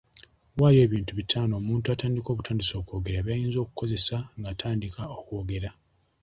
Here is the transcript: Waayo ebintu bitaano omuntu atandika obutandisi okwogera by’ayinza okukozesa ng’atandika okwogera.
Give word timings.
Waayo 0.59 0.79
ebintu 0.87 1.11
bitaano 1.19 1.53
omuntu 1.61 1.85
atandika 1.89 2.27
obutandisi 2.31 2.73
okwogera 2.81 3.19
by’ayinza 3.25 3.57
okukozesa 3.61 4.17
ng’atandika 4.39 5.01
okwogera. 5.17 5.69